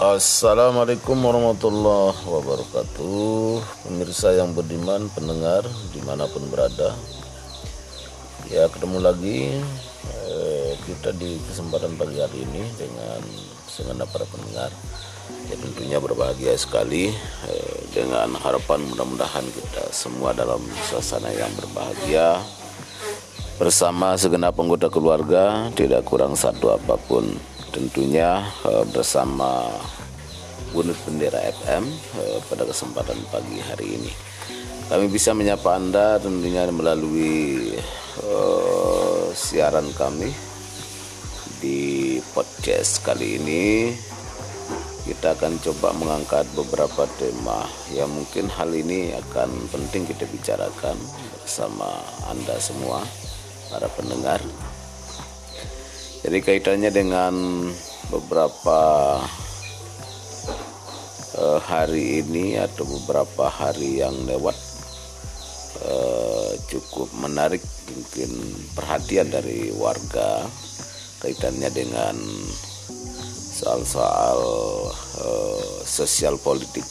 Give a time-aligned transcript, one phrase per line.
[0.00, 3.60] Assalamualaikum warahmatullahi wabarakatuh.
[3.84, 5.60] Pemirsa yang beriman, pendengar
[5.92, 6.96] di mana pun berada.
[8.48, 9.60] Ya ketemu lagi
[10.24, 13.20] eh, kita di kesempatan pagi hari ini dengan
[13.68, 14.72] segenap para pendengar.
[15.52, 17.12] Ya tentunya berbahagia sekali
[17.52, 22.40] eh, dengan harapan mudah-mudahan kita semua dalam suasana yang berbahagia.
[23.60, 27.36] Bersama segenap anggota keluarga tidak kurang satu apa pun.
[27.70, 29.70] Tentunya uh, bersama
[30.70, 31.84] Bunut Bendera FM
[32.18, 34.12] eh, pada kesempatan pagi hari ini.
[34.90, 37.78] Kami bisa menyapa Anda tentunya melalui
[38.26, 40.34] uh, siaran kami
[41.62, 43.94] di podcast kali ini.
[45.06, 47.62] Kita akan coba mengangkat beberapa tema
[47.94, 50.98] yang mungkin hal ini akan penting kita bicarakan
[51.38, 51.86] bersama
[52.26, 53.06] Anda semua
[53.70, 54.42] para pendengar
[56.20, 57.34] jadi kaitannya dengan
[58.12, 58.78] beberapa
[61.40, 64.56] uh, hari ini atau beberapa hari yang lewat
[65.82, 68.30] uh, cukup menarik mungkin
[68.76, 70.44] perhatian dari warga
[71.24, 72.16] kaitannya dengan
[73.60, 74.40] soal-soal
[75.20, 76.84] uh, sosial politik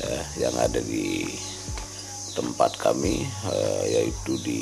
[0.00, 1.28] ya, yang ada di
[2.34, 4.60] tempat kami uh, yaitu di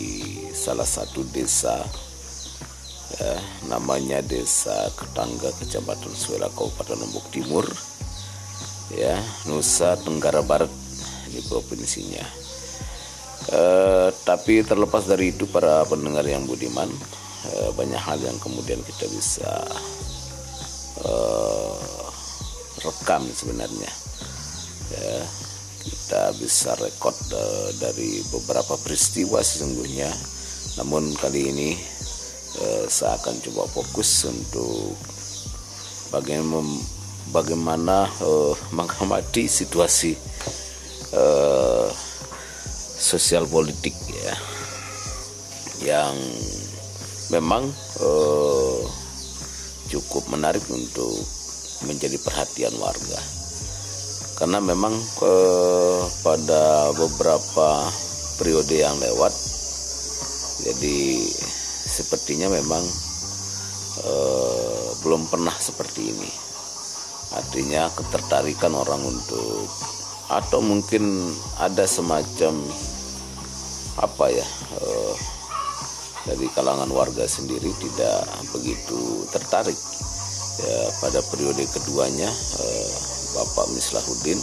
[0.53, 1.81] salah satu desa
[3.17, 3.33] ya,
[3.73, 7.65] namanya Desa Ketangga Kecamatan Suela Kabupaten Lombok Timur
[8.97, 9.17] ya
[9.49, 10.71] Nusa Tenggara Barat
[11.33, 12.25] ini provinsinya.
[13.53, 16.87] Eh, tapi terlepas dari itu para pendengar yang budiman
[17.51, 19.53] eh, banyak hal yang kemudian kita bisa
[21.03, 21.77] eh,
[22.87, 23.93] rekam sebenarnya.
[24.93, 25.25] Ya
[25.83, 30.13] kita bisa rekod uh, dari beberapa peristiwa sesungguhnya.
[30.77, 31.71] Namun kali ini
[32.61, 34.97] eh, saya akan coba fokus untuk
[36.09, 36.65] bagaimana
[37.33, 40.13] bagaimana eh, mengamati situasi
[41.17, 41.89] eh,
[43.03, 44.37] sosial politik ya
[45.83, 46.15] yang
[47.35, 47.67] memang
[48.05, 48.81] eh,
[49.91, 51.17] cukup menarik untuk
[51.89, 53.21] menjadi perhatian warga
[54.39, 54.95] karena memang
[55.27, 57.69] eh, pada beberapa
[58.39, 59.33] periode yang lewat
[60.63, 61.19] jadi
[61.83, 62.85] sepertinya memang
[64.07, 66.31] uh, belum pernah seperti ini.
[67.33, 69.69] Artinya ketertarikan orang untuk
[70.33, 71.29] atau mungkin
[71.61, 72.57] ada semacam
[74.01, 74.47] apa ya
[74.81, 75.15] uh,
[76.25, 78.25] dari kalangan warga sendiri tidak
[78.57, 79.77] begitu tertarik
[80.65, 82.91] ya, pada periode keduanya uh,
[83.37, 84.41] Bapak Mislahuddin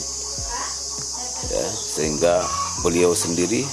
[1.49, 2.45] ya sehingga
[2.85, 3.65] beliau sendiri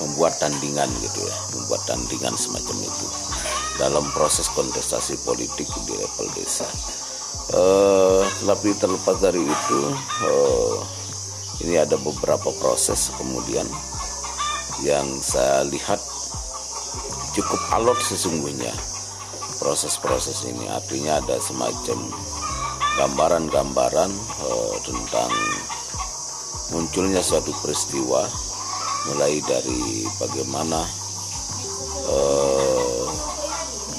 [0.00, 3.06] membuat tandingan gitu ya membuat tandingan semacam itu
[3.76, 6.64] dalam proses kontestasi politik di level desa
[7.54, 9.80] uh, tapi terlepas dari itu
[10.26, 10.76] uh,
[11.62, 13.66] ini ada beberapa proses kemudian
[14.80, 16.00] yang saya lihat
[17.36, 18.72] cukup alot sesungguhnya
[19.60, 20.66] proses-proses ini.
[20.72, 21.98] Artinya ada semacam
[22.96, 24.10] gambaran-gambaran
[24.40, 25.30] uh, tentang
[26.72, 28.24] munculnya suatu peristiwa
[29.10, 30.80] mulai dari bagaimana
[32.08, 33.04] uh,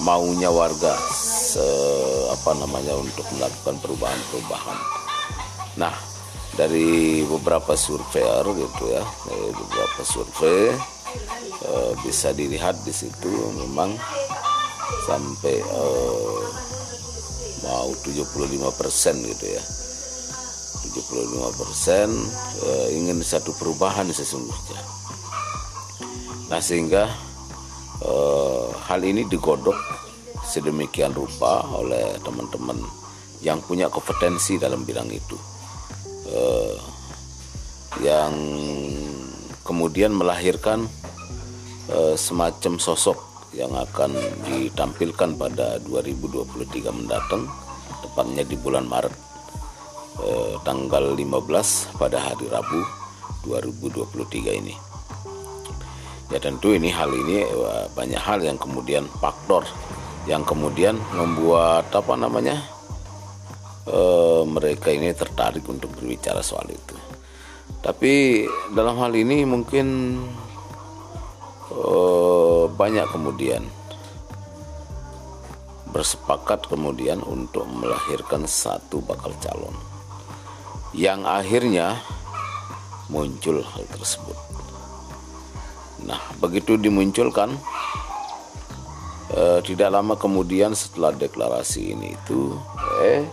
[0.01, 1.61] maunya warga se,
[2.31, 4.79] apa namanya untuk melakukan perubahan-perubahan.
[5.75, 5.93] Nah,
[6.55, 10.71] dari beberapa surveyor gitu ya, dari beberapa survei
[11.67, 13.99] uh, bisa dilihat di situ memang
[15.07, 16.43] sampai uh,
[17.67, 19.63] mau 75 persen gitu ya
[20.91, 22.09] 75%
[22.65, 24.81] eh, ingin satu perubahan sesungguhnya.
[26.49, 27.07] Nah sehingga
[28.03, 29.77] eh, hal ini digodok
[30.51, 32.75] sedemikian rupa oleh teman-teman
[33.39, 35.39] yang punya kompetensi dalam bidang itu,
[36.27, 36.75] eh,
[38.03, 38.35] yang
[39.63, 40.91] kemudian melahirkan
[41.87, 44.15] eh, semacam sosok yang akan
[44.47, 47.47] ditampilkan pada 2023 mendatang,
[48.03, 49.15] tepatnya di bulan Maret
[50.23, 52.81] eh, tanggal 15 pada hari Rabu
[53.47, 54.75] 2023 ini.
[56.31, 59.67] Ya tentu ini hal ini eh, banyak hal yang kemudian faktor
[60.29, 62.61] yang kemudian membuat apa namanya
[63.89, 66.97] eh, mereka ini tertarik untuk berbicara soal itu.
[67.81, 68.45] Tapi
[68.77, 69.87] dalam hal ini mungkin
[71.73, 73.63] eh, banyak kemudian
[75.91, 79.75] bersepakat kemudian untuk melahirkan satu bakal calon
[80.95, 81.99] yang akhirnya
[83.11, 84.35] muncul hal tersebut.
[86.07, 87.53] Nah, begitu dimunculkan,
[89.35, 92.55] eh, tidak lama kemudian setelah deklarasi ini itu,
[93.03, 93.23] eh,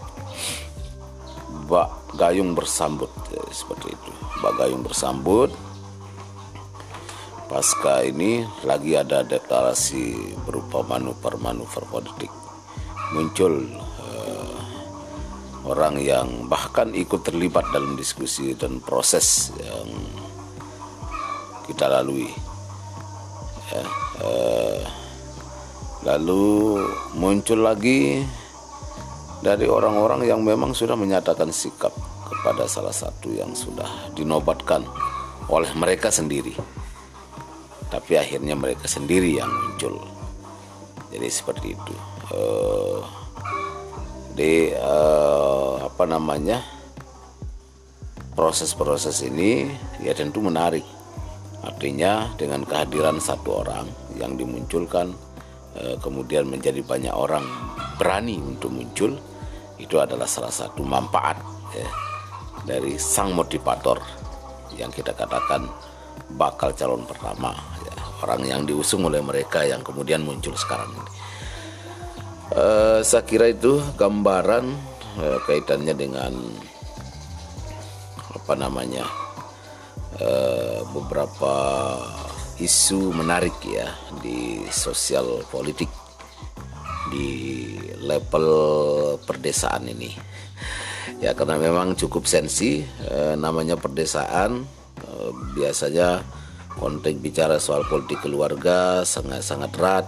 [1.68, 4.12] bak gayung bersambut ya, seperti itu.
[4.40, 5.52] Bak gayung bersambut.
[7.48, 12.28] Pasca ini lagi ada deklarasi berupa manuver-manuver politik.
[13.16, 13.64] Muncul
[14.04, 14.60] uh,
[15.64, 19.88] orang yang bahkan ikut terlibat dalam diskusi dan proses yang
[21.64, 22.28] kita lalui.
[23.72, 23.84] Ya,
[24.20, 25.07] uh,
[26.06, 26.78] lalu
[27.18, 28.22] muncul lagi
[29.42, 31.94] dari orang-orang yang memang sudah menyatakan sikap
[32.28, 34.82] kepada salah satu yang sudah dinobatkan
[35.48, 36.54] oleh mereka sendiri.
[37.88, 39.96] Tapi akhirnya mereka sendiri yang muncul.
[41.08, 41.94] Jadi seperti itu.
[42.28, 43.00] Uh,
[44.36, 46.62] di uh, apa namanya
[48.38, 49.66] proses-proses ini
[50.04, 50.84] ya tentu menarik.
[51.64, 55.10] Artinya dengan kehadiran satu orang yang dimunculkan
[56.02, 57.44] kemudian menjadi banyak orang
[57.98, 59.14] berani untuk muncul
[59.78, 61.38] itu adalah salah satu manfaat
[61.74, 61.88] ya,
[62.66, 63.98] dari sang motivator
[64.74, 65.66] yang kita katakan
[66.34, 67.54] bakal calon pertama
[67.86, 67.94] ya,
[68.26, 71.10] orang yang diusung oleh mereka yang kemudian muncul sekarang ini.
[72.48, 74.72] Uh, saya kira itu gambaran
[75.20, 76.32] uh, kaitannya dengan
[78.32, 79.04] apa namanya
[80.16, 81.54] uh, beberapa
[82.58, 85.88] isu menarik ya di sosial politik
[87.08, 87.30] di
[88.02, 88.48] level
[89.22, 90.12] perdesaan ini
[91.22, 94.78] ya karena memang cukup sensi eh, namanya perdesaan
[95.18, 96.22] Eh, biasanya
[96.78, 100.06] konteks bicara soal politik keluarga sangat-sangat erat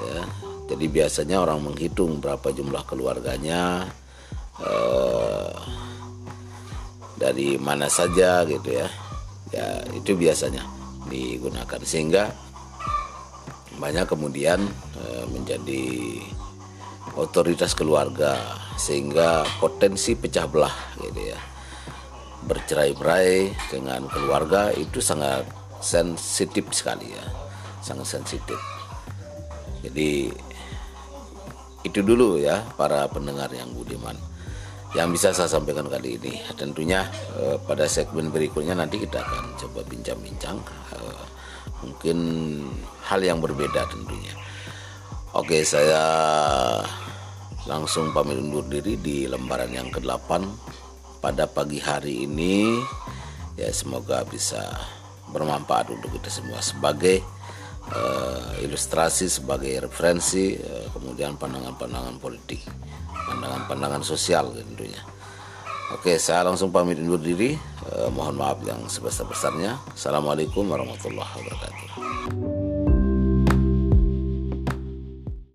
[0.00, 0.22] ya.
[0.68, 3.88] Jadi biasanya orang menghitung berapa jumlah keluarganya
[4.60, 5.52] eh,
[7.16, 8.88] dari mana saja gitu ya.
[9.48, 10.60] Ya itu biasanya
[11.08, 11.80] digunakan.
[11.82, 12.30] Sehingga
[13.80, 14.62] banyak kemudian
[15.00, 15.84] eh, menjadi
[17.16, 18.36] otoritas keluarga.
[18.78, 21.40] Sehingga potensi pecah belah gitu ya
[22.38, 25.42] bercerai-berai dengan keluarga itu sangat
[25.82, 27.24] sensitif sekali ya
[27.82, 28.60] sangat sensitif.
[29.82, 30.30] Jadi
[31.86, 34.18] itu dulu ya para pendengar yang budiman
[34.96, 37.04] yang bisa saya sampaikan kali ini tentunya
[37.36, 40.56] eh, pada segmen berikutnya nanti kita akan coba bincang-bincang
[40.96, 41.22] eh,
[41.84, 42.18] mungkin
[43.04, 44.32] hal yang berbeda tentunya.
[45.36, 46.02] Oke saya
[47.68, 50.30] langsung pamit undur diri di lembaran yang ke-8
[51.20, 52.80] pada pagi hari ini.
[53.58, 54.72] Ya semoga bisa
[55.28, 57.20] bermanfaat untuk kita semua sebagai
[57.92, 62.62] uh, ilustrasi sebagai referensi uh, kemudian pandangan-pandangan politik
[63.28, 65.00] pandangan-pandangan sosial tentunya.
[65.92, 67.56] Oke saya langsung pamit undur diri.
[67.88, 69.80] Uh, mohon maaf yang sebesar-besarnya.
[69.96, 72.57] Assalamualaikum warahmatullahi wabarakatuh